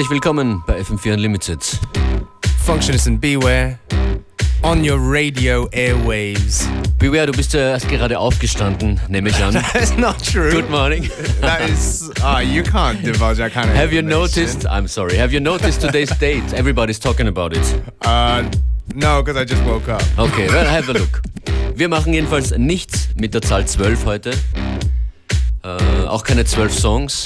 [0.00, 1.78] Herzlich willkommen bei FM4 Unlimited.
[2.64, 3.78] Functionist and Beware
[4.62, 6.66] on your radio airwaves.
[6.98, 9.52] Beware, du bist ja erst gerade aufgestanden, nehme ich an.
[9.74, 10.50] That's not true.
[10.52, 11.10] Good morning.
[11.42, 15.18] That is, ah, uh, you can't divulge that kind of Have you noticed, I'm sorry,
[15.18, 16.50] have you noticed today's date?
[16.54, 17.82] Everybody's talking about it.
[18.00, 18.44] Uh,
[18.94, 20.02] no, because I just woke up.
[20.18, 21.20] Okay, well, have a look.
[21.74, 24.30] Wir machen jedenfalls nichts mit der Zahl 12 heute.
[25.62, 27.24] Äh, auch keine 12 Songs.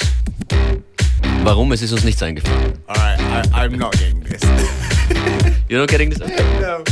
[1.45, 1.71] Warum?
[1.73, 2.73] Es ist uns nichts eingefallen.
[2.87, 3.19] Alright,
[3.53, 4.41] I'm not getting this.
[5.69, 6.19] You're not getting this?
[6.19, 6.43] Okay.
[6.59, 6.83] No.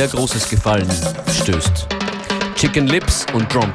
[0.00, 0.90] Sehr großes Gefallen
[1.42, 1.86] stößt.
[2.56, 3.74] Chicken Lips und Trump.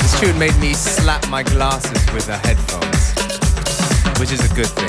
[0.00, 3.12] This tune made me slap my glasses with the headphones,
[4.18, 4.86] which is a good thing.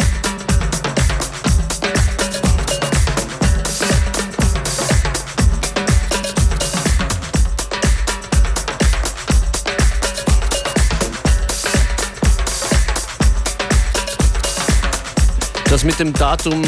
[15.65, 16.63] Das mit dem Datum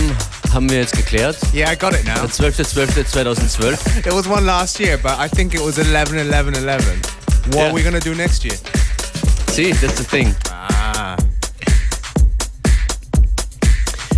[0.55, 1.37] haben wir jetzt geklärt.
[1.53, 2.13] Yeah, I got it now.
[2.21, 3.73] Der 12.12.2012.
[4.07, 6.85] It was one last year, but I think it was 11 11 11.
[7.47, 7.65] What Yeah.
[7.65, 8.55] are we gonna do next year?
[9.51, 10.33] See, that's the thing.
[10.49, 11.17] Ah.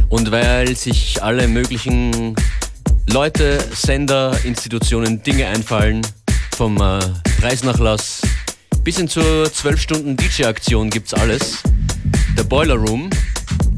[0.09, 2.35] Und weil sich alle möglichen
[3.09, 6.01] Leute, Sender, Institutionen Dinge einfallen,
[6.55, 6.99] vom äh,
[7.41, 8.21] Preisnachlass
[8.83, 11.63] bis hin zur 12 Stunden DJ-Aktion gibt's alles.
[12.37, 13.09] Der Boiler Room,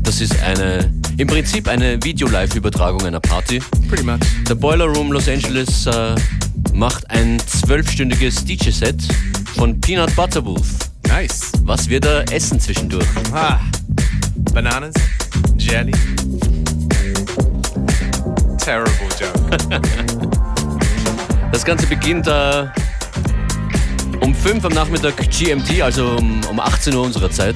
[0.04, 3.62] das ist eine, im Prinzip eine Video-Live-Übertragung einer Party.
[3.90, 4.20] Pretty much.
[4.48, 6.16] Der Boiler Room Los Angeles äh,
[6.74, 8.96] macht ein zwölfstündiges DJ-Set
[9.58, 10.66] von Peanut Butter Wolf.
[11.10, 11.52] Nice.
[11.64, 13.06] Was wir da essen zwischendurch.
[13.34, 13.60] Ah.
[14.54, 14.94] Bananas?
[15.58, 15.92] Jelly?
[18.58, 19.82] Terrible joke.
[21.52, 22.68] Das Ganze beginnt äh,
[24.22, 27.56] um 5 am Nachmittag GMT, also um, um 18 Uhr unserer Zeit.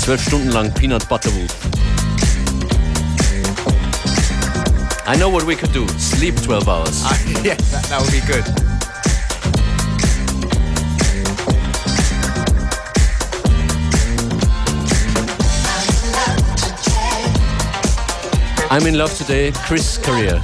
[0.00, 1.54] Zwölf Stunden lang Peanut Butter Wolf.
[5.08, 5.86] I know what we could do.
[5.98, 7.02] Sleep 12 hours.
[7.04, 8.44] Ah, yeah, that, that would be good.
[18.68, 20.42] I'm in love today, Chris Career.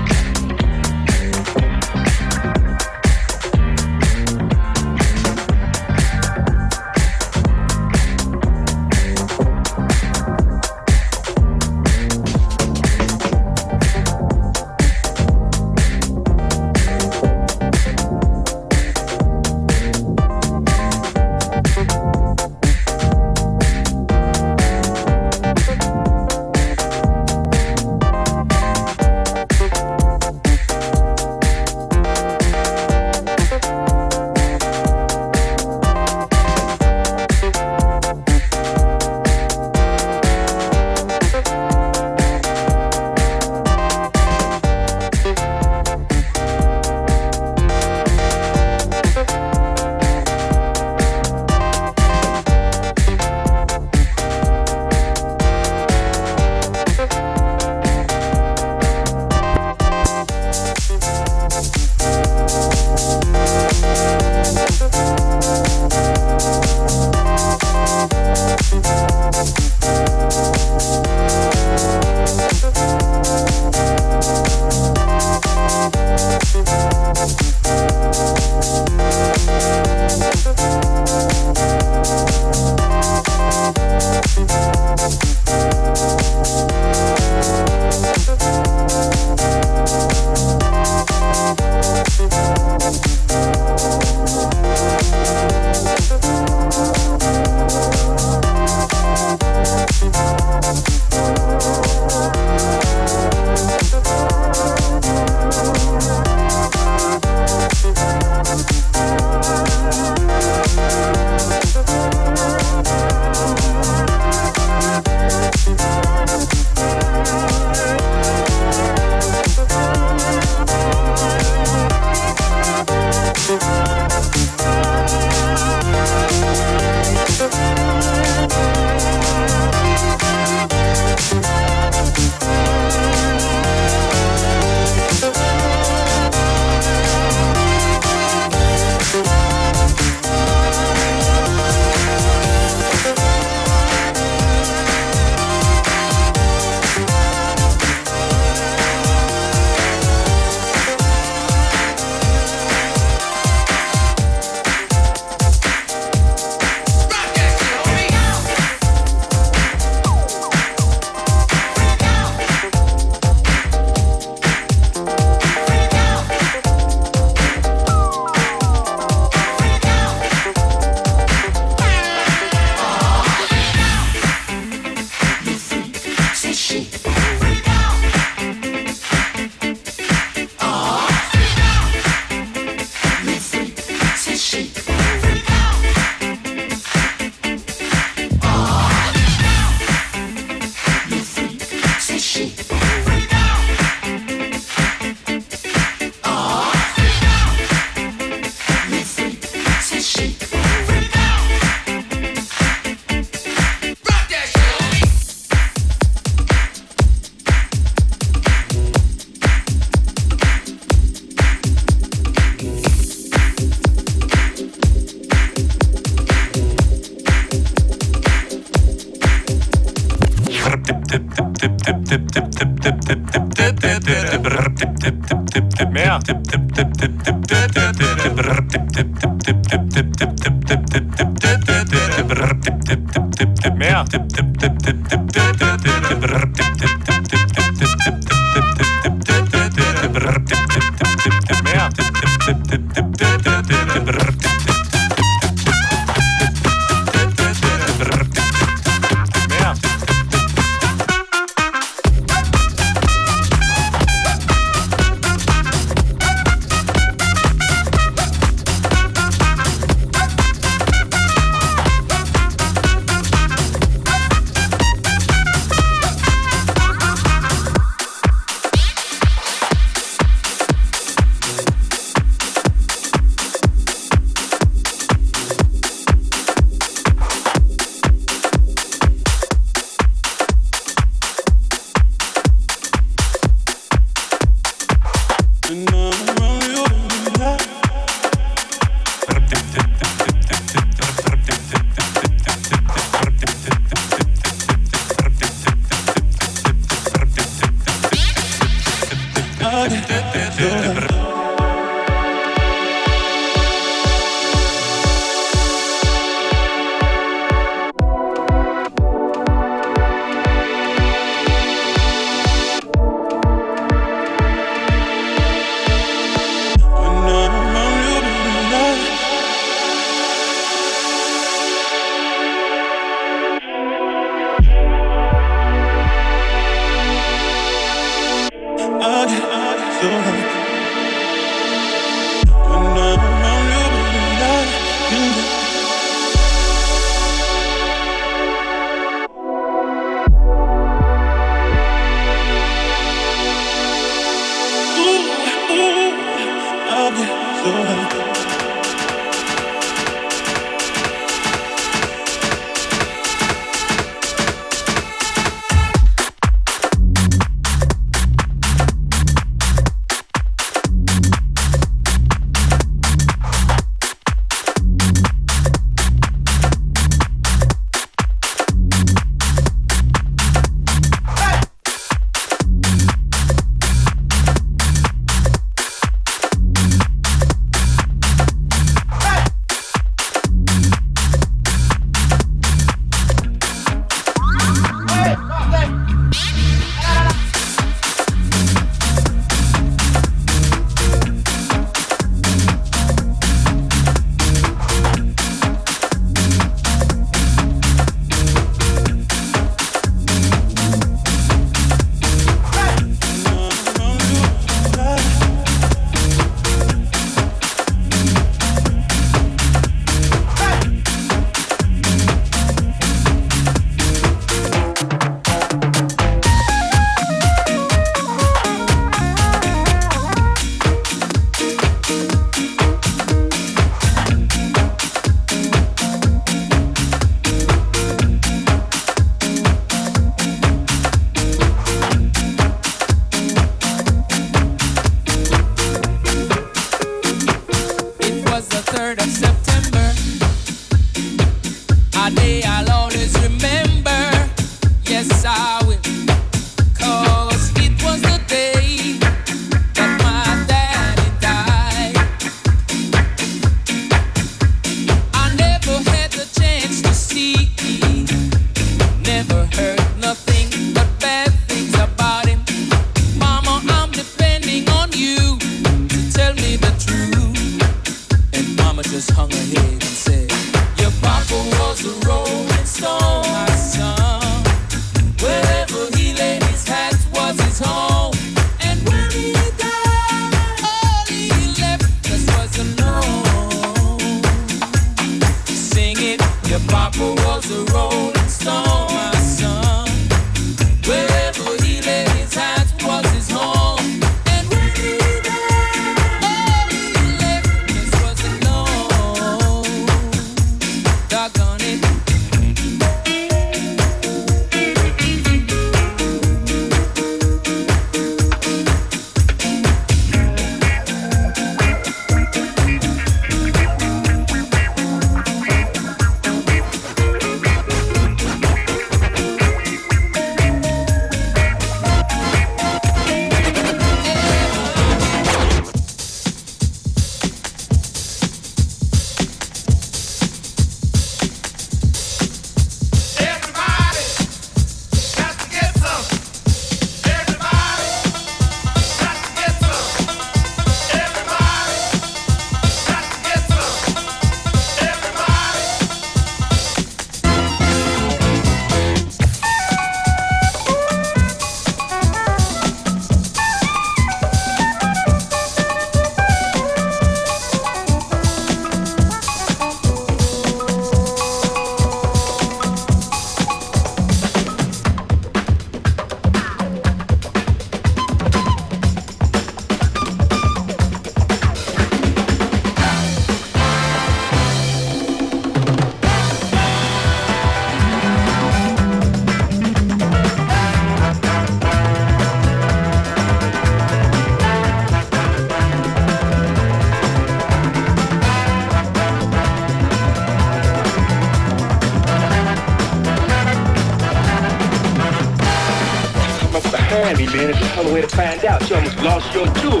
[597.34, 597.72] Can be, man.
[597.74, 598.88] Just one way to find out.
[598.88, 600.00] You almost lost your tool.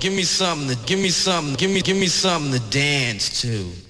[0.00, 3.87] Give me something to give me something, give me give me something to dance to.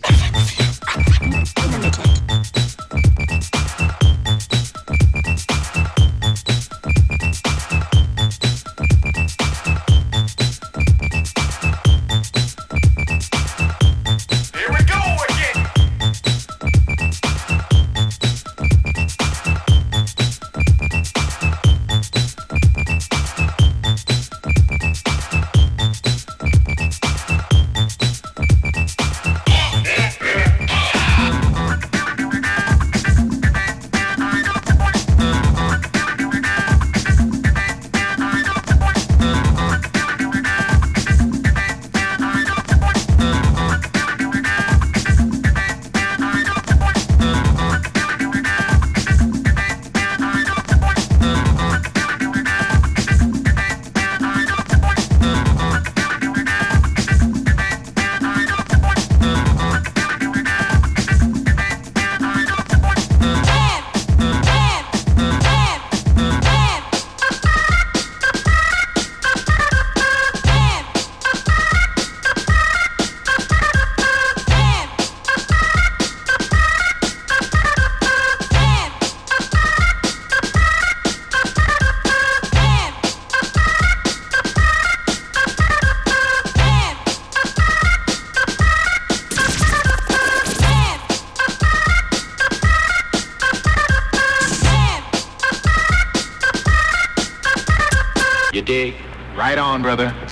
[99.49, 100.28] Right on, brother.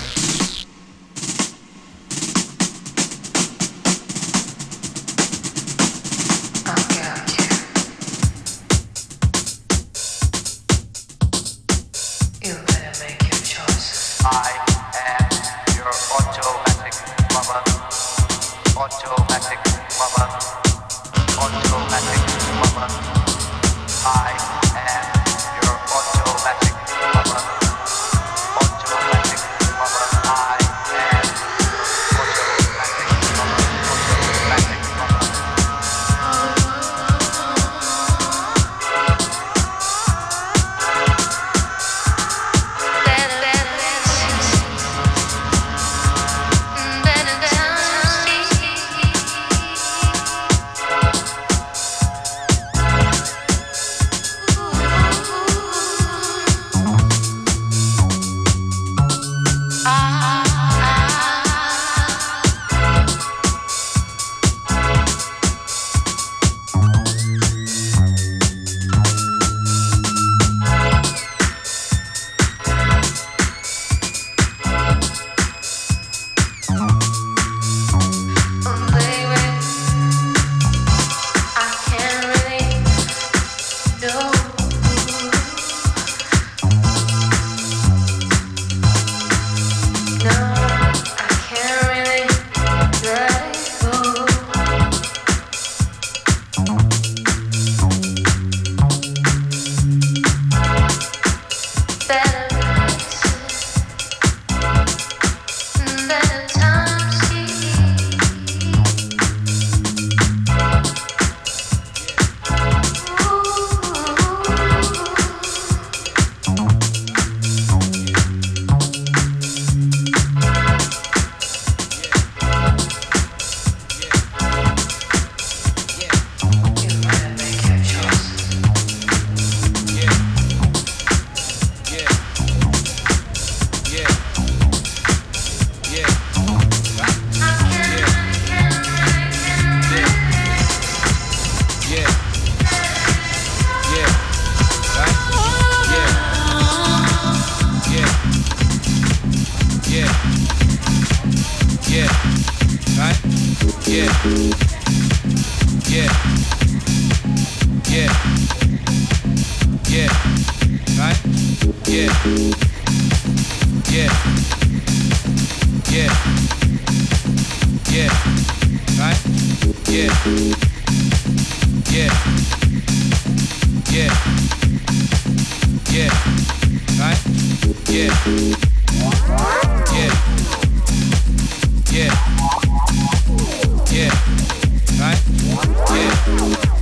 [185.96, 186.75] Yeah.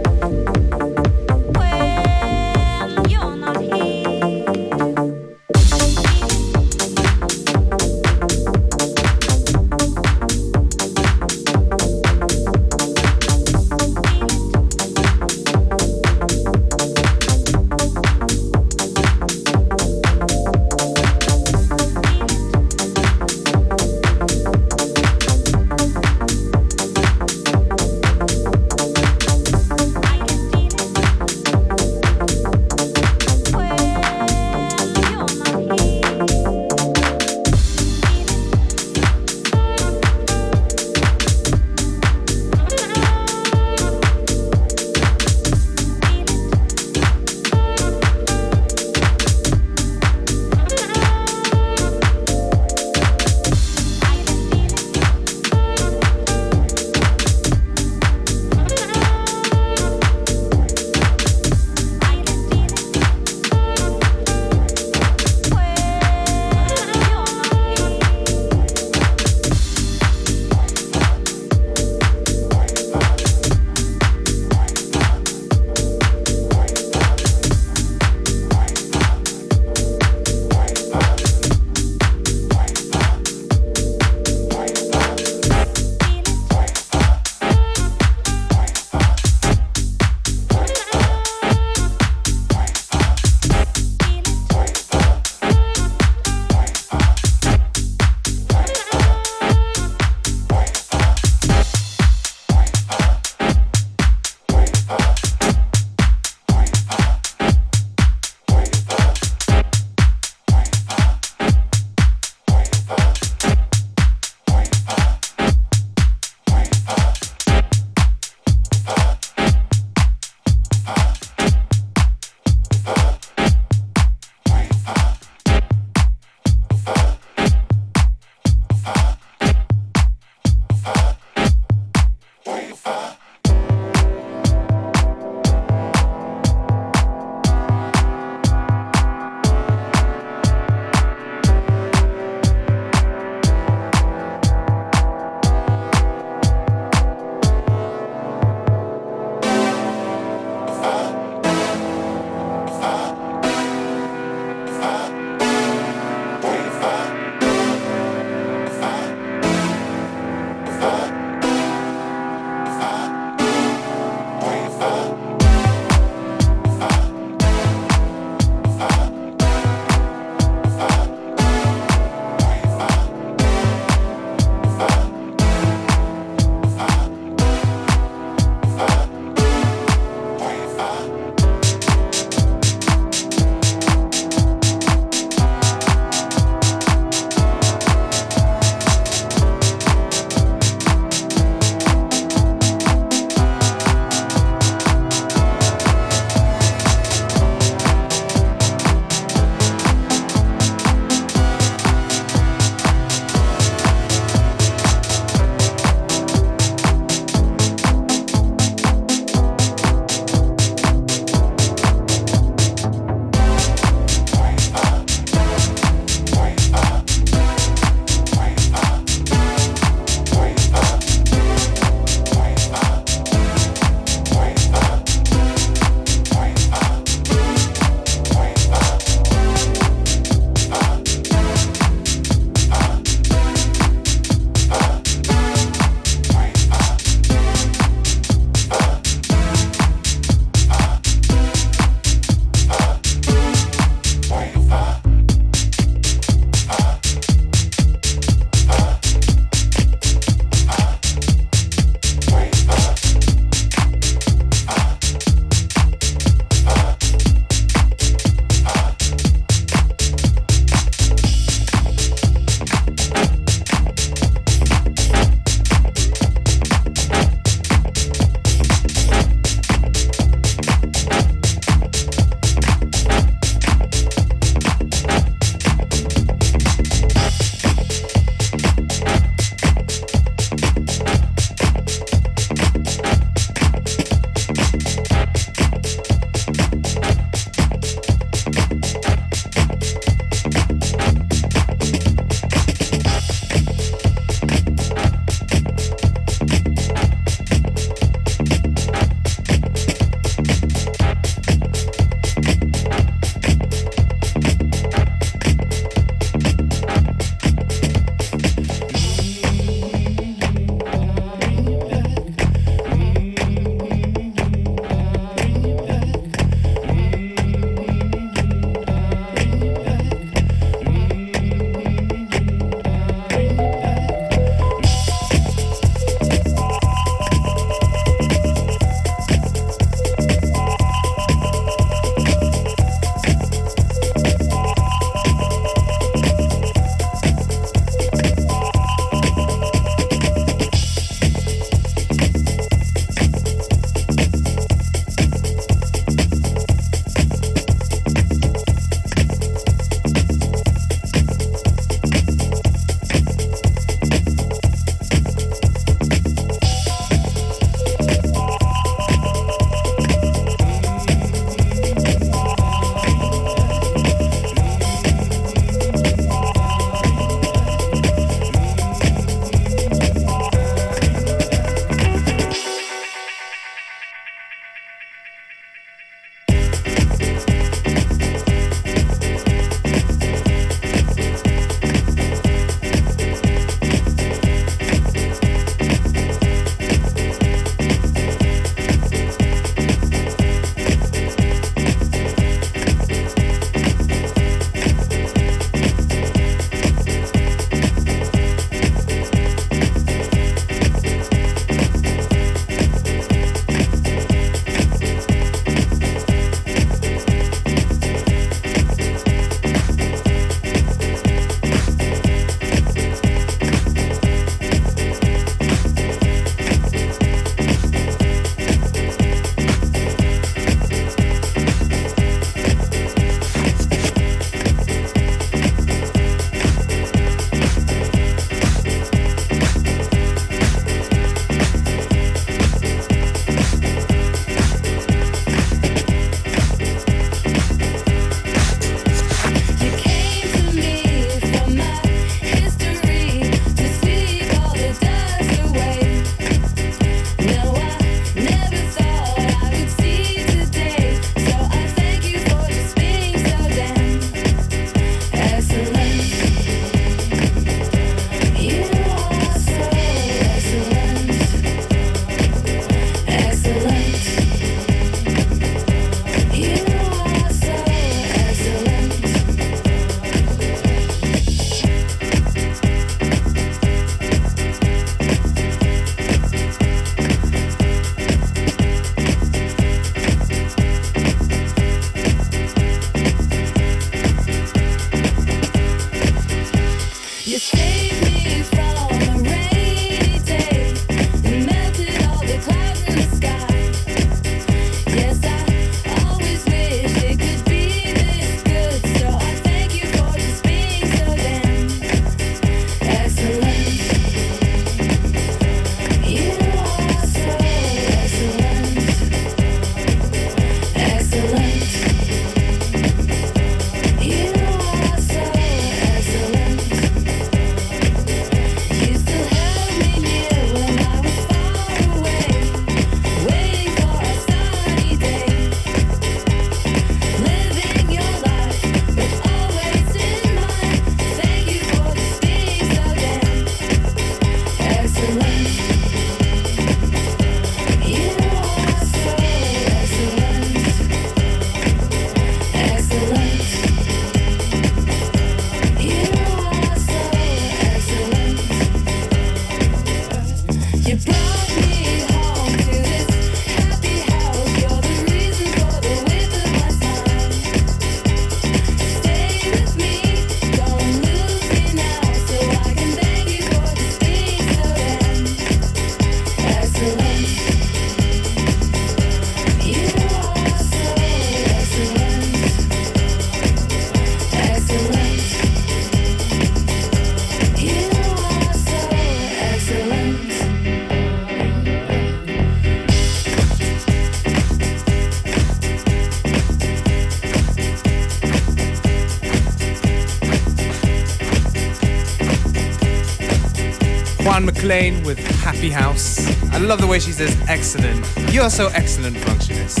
[597.14, 598.26] Way she says excellent.
[598.52, 600.00] You are so excellent, Functionist.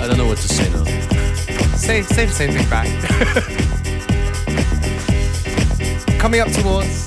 [0.00, 0.84] I don't know what to say now.
[1.76, 2.88] Say, say the same thing back.
[6.18, 7.04] Coming up towards,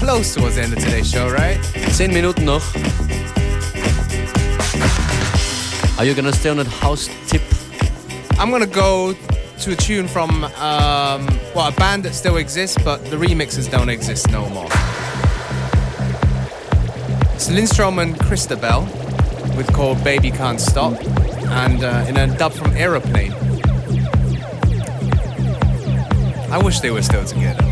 [0.00, 1.56] close towards the end of today's show, right?
[1.94, 2.64] Zehn Minuten noch.
[6.00, 7.42] Are you gonna stay on that house tip?
[8.40, 9.14] I'm gonna go
[9.60, 13.88] to a tune from um, well a band that still exists, but the remixes don't
[13.88, 14.68] exist no more.
[17.42, 18.82] It's Lindstrom and Christabel
[19.56, 20.92] with called "Baby Can't Stop,"
[21.48, 23.32] and uh, in a dub from Aeroplane.
[26.52, 27.64] I wish they were still together.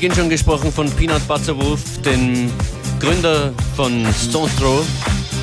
[0.00, 2.50] Beginn schon gesprochen von Peanut Butterwolf, dem
[3.00, 4.82] Gründer von Stone Throw,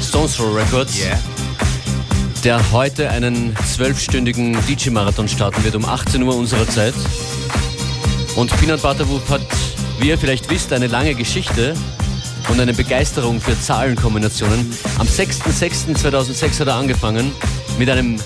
[0.01, 1.19] Stones Throw Records, yeah.
[2.43, 6.95] der heute einen zwölfstündigen DJ-Marathon starten wird um 18 Uhr unserer Zeit.
[8.35, 9.41] Und Peanut Butterwolf hat,
[9.99, 11.75] wie ihr vielleicht wisst, eine lange Geschichte
[12.49, 14.75] und eine Begeisterung für Zahlenkombinationen.
[14.97, 17.31] Am 6.06.2006 hat er angefangen
[17.77, 18.19] mit einem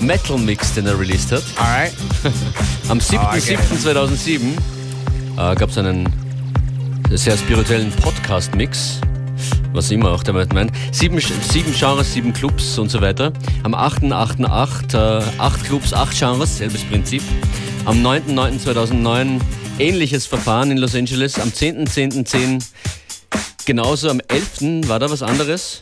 [0.00, 1.44] Metal-Mix, den er released hat.
[1.54, 1.92] Alright.
[2.88, 4.56] Am ah, 7.07.2007
[5.38, 6.08] äh, gab es einen
[7.10, 9.00] sehr spirituellen Podcast-Mix,
[9.72, 10.72] was immer auch damit meint.
[10.90, 13.32] Sieben, sieben Genres, sieben Clubs und so weiter.
[13.62, 17.22] Am 8.8.8 äh, acht Clubs, acht Genres, selbes Prinzip.
[17.84, 19.40] Am 9.9.2009
[19.78, 21.38] ähnliches Verfahren in Los Angeles.
[21.38, 22.64] Am 10.10.10
[23.64, 24.10] genauso.
[24.10, 24.88] Am 11.
[24.88, 25.78] war da was anderes.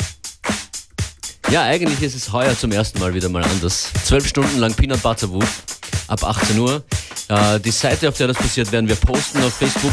[1.51, 3.91] Ja, eigentlich ist es heuer zum ersten Mal wieder mal anders.
[4.05, 5.63] Zwölf Stunden lang Peanut Butter Wolf
[6.09, 6.85] ab 18 Uhr.
[7.29, 9.93] Äh, die Seite, auf der das passiert, werden wir posten auf Facebook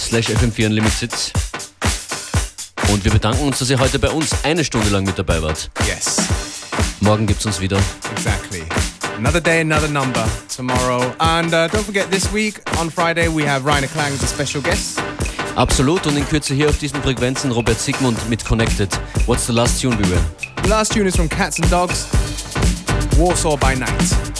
[0.00, 1.12] slash FM4 Unlimited.
[2.88, 5.70] Und wir bedanken uns, dass ihr heute bei uns eine Stunde lang mit dabei wart.
[5.86, 6.16] Yes.
[7.00, 7.78] Morgen gibt's uns wieder.
[8.12, 8.62] Exactly.
[9.18, 11.12] Another day, another number tomorrow.
[11.18, 14.62] And uh, don't forget, this week on Friday we have Rainer Klang as a special
[14.62, 15.00] guest.
[15.56, 18.90] Absolut und in Kürze hier auf diesen Frequenzen Robert Sigmund mit Connected.
[19.26, 20.20] What's the last tune we were?
[20.62, 22.06] The last tune is from Cats and Dogs,
[23.16, 24.35] Warsaw by Night.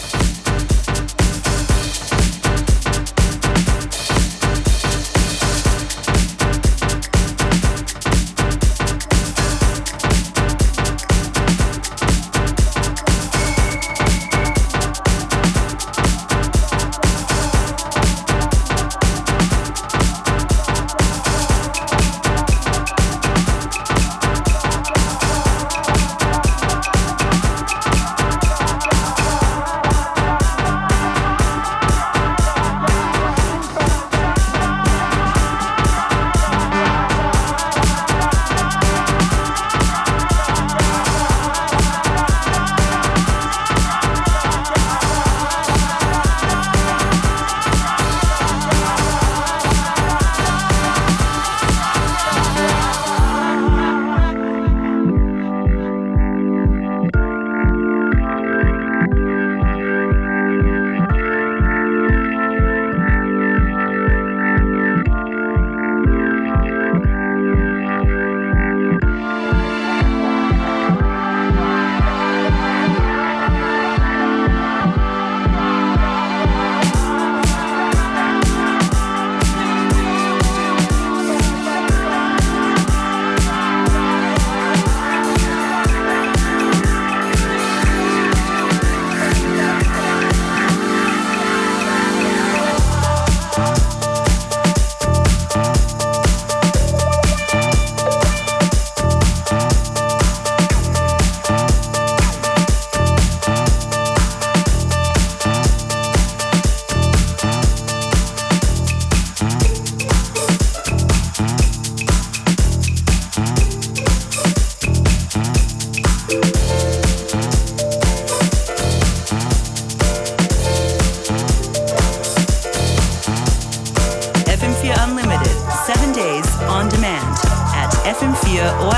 [128.67, 128.97] Seven